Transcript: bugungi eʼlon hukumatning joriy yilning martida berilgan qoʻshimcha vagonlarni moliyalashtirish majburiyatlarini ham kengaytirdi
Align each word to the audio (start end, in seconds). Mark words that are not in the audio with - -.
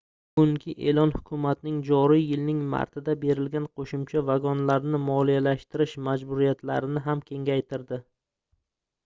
bugungi 0.29 0.71
eʼlon 0.91 1.11
hukumatning 1.17 1.75
joriy 1.89 2.23
yilning 2.29 2.63
martida 2.71 3.15
berilgan 3.25 3.67
qoʻshimcha 3.81 4.25
vagonlarni 4.31 5.03
moliyalashtirish 5.11 5.95
majburiyatlarini 6.09 7.07
ham 7.11 7.25
kengaytirdi 7.31 8.03